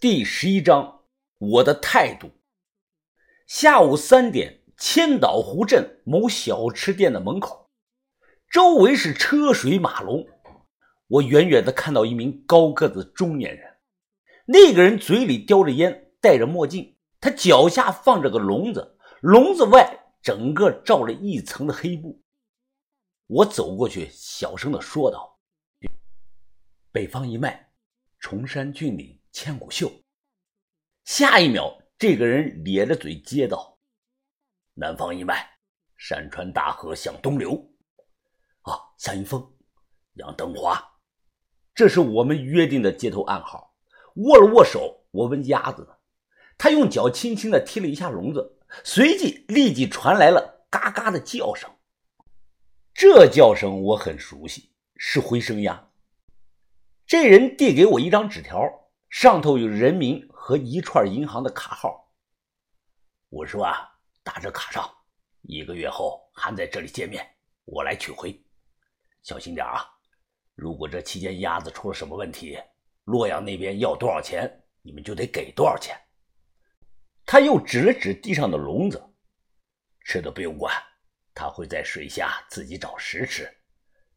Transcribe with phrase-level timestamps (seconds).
[0.00, 1.02] 第十一章，
[1.36, 2.30] 我的态度。
[3.46, 7.70] 下午三点，千岛湖镇某小吃店的门口，
[8.50, 10.26] 周围是车水马龙。
[11.06, 13.76] 我远远的看到一名高个子中年人，
[14.46, 22.22] 那个人嘴里叼着烟，戴着墨镜，他脚下放着个笼子，笼子外整个罩了一层的黑布。
[23.26, 25.38] 我走过去，小声的说道
[26.90, 27.70] ：“北方一脉，
[28.18, 29.90] 崇山峻岭。”千古秀。
[31.04, 33.78] 下一秒，这个人咧着嘴接道
[34.74, 35.48] ：“南方一脉，
[35.96, 37.54] 山川大河向东流。”
[38.62, 39.56] 啊，夏云峰，
[40.14, 40.82] 杨登华，
[41.74, 43.74] 这是我们约定的接头暗号。
[44.16, 45.96] 握了握手，我问鸭子呢，
[46.58, 51.70] 他用脚轻轻的踢了一下笼子，随即立即传来了嘎嘎的叫声。
[52.92, 55.90] 这叫声我很熟悉，是回声鸭。
[57.06, 58.79] 这人递给我一张纸条。
[59.10, 62.14] 上头有人名和一串银行的卡号。
[63.28, 63.90] 我说啊，
[64.22, 64.88] 打这卡上，
[65.42, 67.28] 一个月后还在这里见面，
[67.64, 68.40] 我来取回。
[69.22, 69.84] 小心点啊！
[70.54, 72.56] 如果这期间鸭子出了什么问题，
[73.02, 74.48] 洛阳那边要多少钱，
[74.80, 76.00] 你们就得给多少钱。
[77.26, 79.02] 他又指了指地上的笼子，
[80.04, 80.72] 吃的不用管，
[81.34, 83.52] 他会在水下自己找食吃。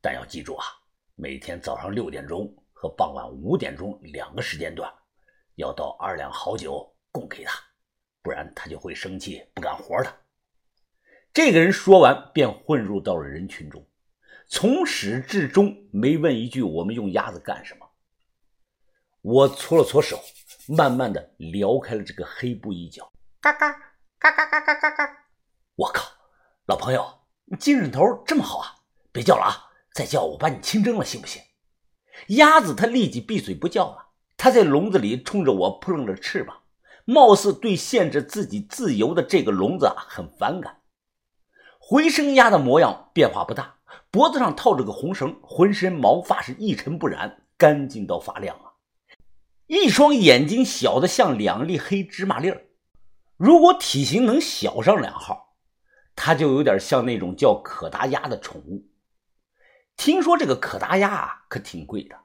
[0.00, 0.66] 但要记住啊，
[1.14, 2.52] 每天早上六点钟。
[2.80, 4.90] 和傍晚五点钟两个时间段，
[5.56, 7.60] 要倒二两好酒供给他，
[8.22, 10.10] 不然他就会生气不干活的。
[11.30, 13.86] 这个人说完，便混入到了人群中，
[14.48, 17.86] 从始至终没问一句：“我们用鸭子干什么？”
[19.20, 20.18] 我搓了搓手，
[20.66, 23.70] 慢慢的撩开了这个黑布一角，嘎嘎
[24.18, 25.26] 嘎嘎嘎嘎嘎嘎！
[25.74, 26.10] 我靠，
[26.64, 27.06] 老朋友，
[27.44, 28.74] 你精神头这么好啊！
[29.12, 31.42] 别叫了啊，再叫我把你清蒸了，行不行？
[32.28, 36.58] 鸭子它立即闭嘴不叫了，它在笼子里冲着我扑棱着翅膀，
[37.04, 40.78] 貌似对限制自己自由的这个笼子啊很反感。
[41.78, 43.76] 回声鸭的模样变化不大，
[44.10, 48.78] 脖子上套着个红绳，浑身毛发是一尘不染，干净到发亮啊！
[49.66, 52.66] 一双眼睛小的像两粒黑芝麻粒儿，
[53.36, 55.54] 如果体型能小上两号，
[56.14, 58.89] 它就有点像那种叫可达鸭的宠物。
[60.00, 62.16] 听说这个可达鸭啊，可挺贵的，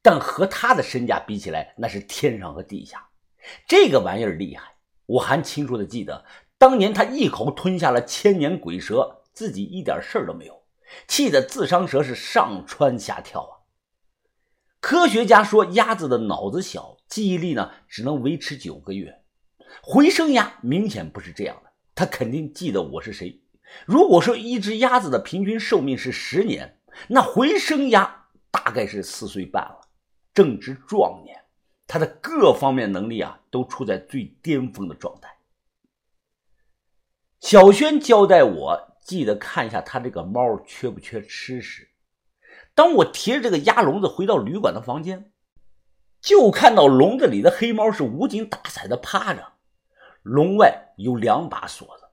[0.00, 3.08] 但和他的身价比起来，那是天上和地下。
[3.66, 6.24] 这个玩意儿厉害，我还清楚的记得，
[6.58, 10.62] 当年他一口吞下了千年鬼蛇，自己一点事儿都没有，
[11.08, 13.66] 气得自伤蛇是上蹿下跳啊。
[14.78, 19.24] 科学家说，鸭子的脑子小，记忆力呢只能维持九个月。
[19.82, 23.42] 回声鸭明显不是这样的，它肯定记得我是谁。
[23.86, 26.78] 如果说一只鸭子的平均寿命是十年，
[27.08, 29.80] 那回声鸭大概是四岁半了，
[30.32, 31.44] 正值壮年，
[31.86, 35.36] 它的各方面能力啊都处在最巅峰的状态。
[37.40, 41.90] 小轩交代我，记得看一下他这个猫缺不缺吃食。
[42.74, 45.30] 当我提着这个鸭笼子回到旅馆的房间，
[46.20, 49.52] 就看到笼子里的黑猫是无精打采的趴着，
[50.22, 52.04] 笼外有两把锁子，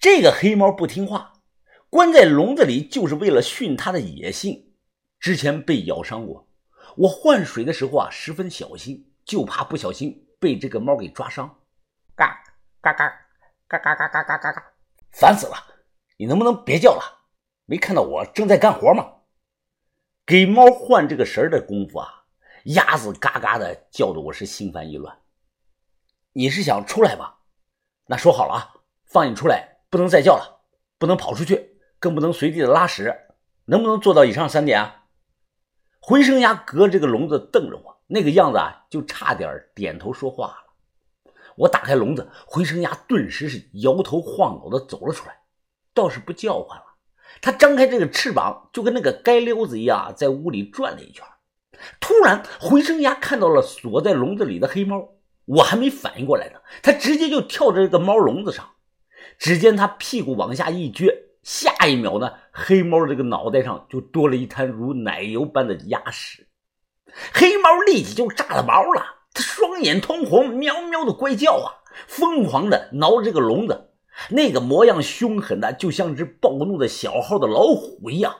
[0.00, 1.34] 这个黑猫不听话。
[1.90, 4.74] 关在笼子里就是为了训它的野性。
[5.18, 6.48] 之前被咬伤过，
[6.96, 11.58] 我换水的时候啊十分小心，就怕不小心被这个猫给抓伤。
[12.14, 12.42] 嘎
[12.80, 13.08] 嘎嘎
[13.66, 14.72] 嘎嘎嘎嘎嘎嘎嘎，
[15.10, 15.56] 烦死了！
[16.16, 17.26] 你能不能别叫了？
[17.66, 19.16] 没看到我正在干活吗？
[20.24, 22.24] 给猫换这个绳的功夫啊，
[22.64, 25.18] 鸭子嘎嘎的叫的我是心烦意乱。
[26.32, 27.40] 你是想出来吧？
[28.06, 28.74] 那说好了啊，
[29.04, 30.62] 放你出来，不能再叫了，
[30.96, 31.69] 不能跑出去。
[32.00, 33.14] 更不能随地的拉屎，
[33.66, 35.04] 能不能做到以上三点啊？
[36.00, 40.54] 回声鸭隔着这个笼子瞪着我，那个样子啊，就差点点头说话了。
[41.56, 45.42] 我打开笼子，回声鸭顿时是摇头晃脑的走了出来，
[45.92, 46.84] 倒是不叫唤了。
[47.42, 51.22] 它张开这个翅膀，就跟那个街溜子一样，在屋里转了一圈。
[52.00, 55.06] 突然，回声鸭看到了锁在笼子里的黑猫，
[55.44, 58.66] 我还没反应过来呢，它直接就跳在这个猫笼子上。
[59.38, 61.29] 只见它屁股往下一撅。
[61.42, 66.48] 下一秒呢，黑猫这个脑袋上就多了一滩如奶油般的鸭屎，
[67.32, 69.02] 黑猫立即就炸了毛了，
[69.32, 73.92] 它双眼通红，喵喵的怪叫啊，疯狂的挠这个笼子，
[74.28, 78.36] 那个模样凶狠的就像只暴怒的小号的老虎一样。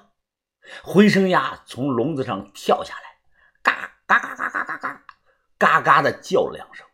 [0.83, 3.01] 回声鸭从笼子上跳下来，
[3.63, 5.05] 嘎嘎嘎嘎嘎嘎嘎，
[5.57, 6.87] 嘎嘎的叫了两声。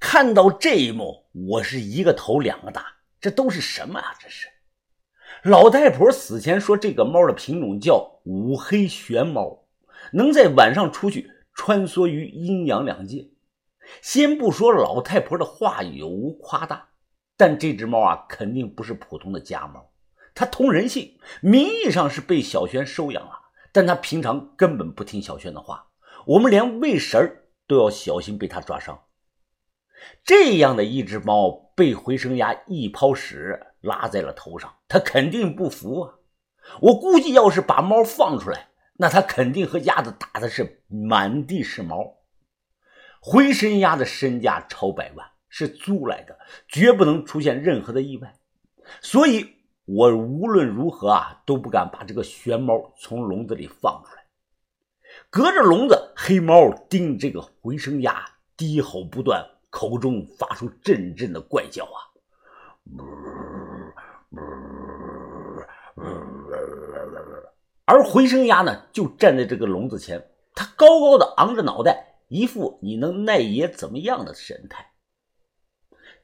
[0.00, 2.86] 看到这一幕，我是一个头两个大，
[3.20, 4.14] 这都是什么啊？
[4.18, 4.48] 这是。
[5.42, 9.64] 老太婆死前说，这个猫的品种叫五黑玄猫，
[10.12, 13.28] 能在晚上出去穿梭于阴阳两界。
[14.02, 16.90] 先不说老太婆的话有无夸大，
[17.36, 19.90] 但这只猫啊，肯定不是普通的家猫，
[20.34, 23.32] 它通人性，名义上是被小轩收养了，
[23.72, 25.86] 但它平常根本不听小轩的话，
[26.26, 29.00] 我们连喂食儿都要小心被它抓伤。
[30.24, 36.14] 这样的一只猫被回声鸭一抛屎拉在了头上，他肯定不服啊！
[36.80, 38.68] 我估计，要是把猫放出来，
[38.98, 42.16] 那他肯定和鸭子打的是满地是毛。
[43.20, 46.38] 回声鸭的身价超百万，是租来的，
[46.68, 48.34] 绝不能出现任何的意外。
[49.00, 54.22] 所以，我无论如何啊都不敢把这个玄猫从笼子里放出来。
[55.28, 58.24] 隔着笼子，黑猫盯这个回声鸭，
[58.56, 61.98] 低吼不断，口中发出阵阵的怪叫啊！
[67.84, 72.06] 而回声鸭呢，就站在这个笼子前，它高高的昂着脑袋。
[72.28, 74.92] 一副你能奈爷怎么样的神态。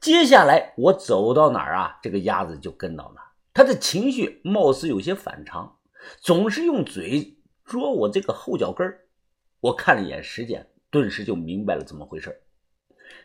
[0.01, 3.27] 接下来我走到哪儿啊，这个鸭子就跟到哪儿。
[3.53, 5.79] 它的情绪貌似有些反常，
[6.21, 9.01] 总是用嘴啄我这个后脚跟儿
[9.59, 12.41] 我看了一眼时间，顿时就明白了怎么回事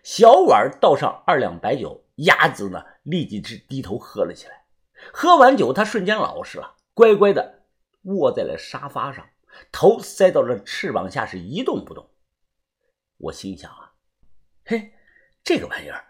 [0.02, 4.61] 小碗倒上二两白酒，鸭子呢立即是低头喝了起来。
[5.14, 7.64] 喝完酒，他瞬间老实了，乖乖的
[8.04, 9.28] 卧在了沙发上，
[9.72, 12.10] 头塞到了翅膀下，是一动不动。
[13.18, 13.94] 我心想啊，
[14.66, 14.94] 嘿，
[15.44, 16.06] 这个玩意儿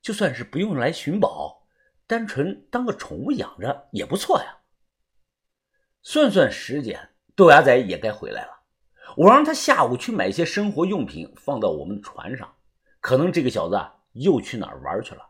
[0.00, 1.66] 就算是不用来寻宝，
[2.06, 4.58] 单纯当个宠物养着也不错呀。
[6.02, 8.52] 算算时间，豆芽仔也该回来了。
[9.16, 12.54] 我让他下午去买些生活用品放到我们船上，
[13.00, 13.80] 可能这个小子
[14.12, 15.28] 又去哪儿玩去了。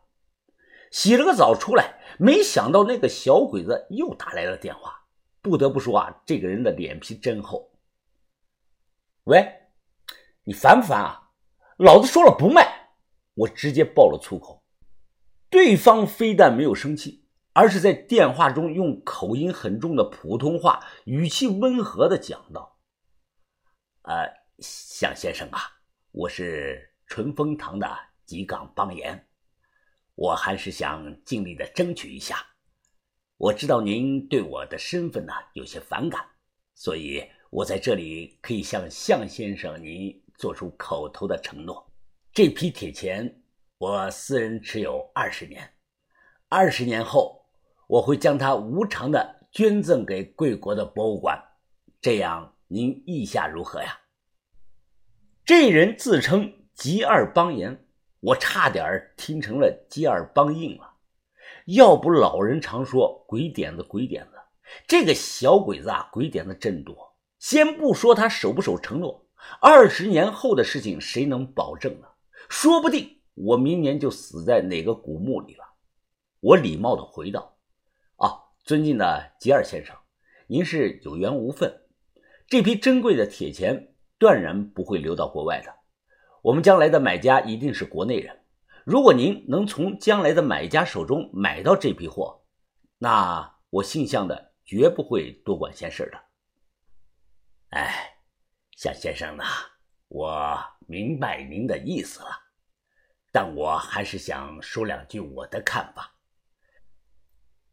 [0.96, 5.04] 洗了个澡出来，没想到那个小鬼子又打来了电话。
[5.42, 7.70] 不得不说啊，这个人的脸皮真厚。
[9.24, 9.46] 喂，
[10.44, 11.32] 你烦不烦啊？
[11.76, 12.92] 老子说了不卖，
[13.34, 14.64] 我直接爆了粗口。
[15.50, 22.78] 对方非但没有生气，而是在电话中用口音很重的普通话，语气温和的讲道
[24.00, 25.60] ：“呃，向先生啊，
[26.12, 27.86] 我是春风堂的
[28.24, 29.25] 吉冈邦彦，
[30.16, 32.44] 我还是想尽力的争取一下。
[33.36, 36.20] 我知道您对我的身份呢有些反感，
[36.74, 41.90] 所以我在这里可以向向先生您。”做出口头的承诺，
[42.30, 43.40] 这批铁钱
[43.78, 45.66] 我私人持有二十年，
[46.50, 47.46] 二十年后
[47.86, 51.42] 我会将它无偿的捐赠给贵国的博物馆，
[52.02, 53.98] 这样您意下如何呀？
[55.42, 57.85] 这人自称吉二邦彦，
[58.26, 60.94] 我差点听成了吉二邦硬了。
[61.66, 64.32] 要不老人常说鬼点子鬼点子，
[64.88, 67.14] 这个小鬼子啊鬼点子真多。
[67.38, 69.28] 先不说他守不守承诺。
[69.60, 72.08] 二十年后的事情谁能保证呢？
[72.48, 75.64] 说不定我明年就死在哪个古墓里了。
[76.40, 77.56] 我礼貌的回道
[78.18, 78.26] ：“啊，
[78.64, 79.94] 尊敬的吉尔先生，
[80.48, 81.72] 您是有缘无分，
[82.48, 85.75] 这批珍贵的铁钱断然不会流到国外的。
[86.46, 88.38] 我们将来的买家一定是国内人。
[88.84, 92.40] 如果您能从将来的买家手中买到这批货，
[92.98, 96.18] 那我姓向的绝不会多管闲事的。”
[97.76, 98.12] 哎。
[98.76, 99.42] 向先生呢，
[100.08, 100.56] 我
[100.86, 102.28] 明白您的意思了，
[103.32, 106.14] 但我还是想说两句我的看法。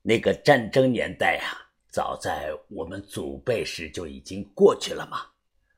[0.02, 5.28] 那个战争年代啊，早在我们祖辈时就已经过去了嘛。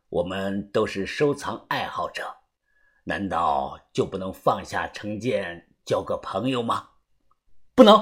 [0.10, 2.32] 我们都是收藏爱好者，
[3.08, 6.90] 难道就不能放下成见，交个朋友吗？
[7.76, 7.96] 不能！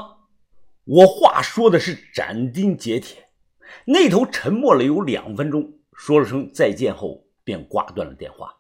[0.86, 3.30] 我话说的是斩钉截铁。
[3.86, 5.74] 那头沉默了有两分钟。
[5.94, 8.56] 说了声再见后，便挂断了电话。